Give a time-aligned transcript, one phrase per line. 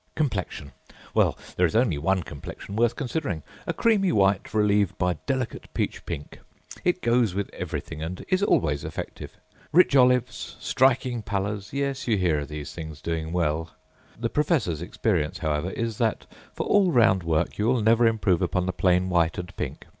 [0.15, 0.71] Complexion!
[1.13, 3.43] Well, there is only one complexion worth consideringâa
[3.77, 6.39] creamy white, relieved by delicate peach pink.
[6.83, 9.37] It goes with everything, and is always effective.
[9.71, 13.75] Rich olives, striking pallorsâyes, you hear of these things doing well.
[14.19, 18.65] The professorâs experience, however, is that for all round work you will never improve upon
[18.65, 19.85] the plain white and pink.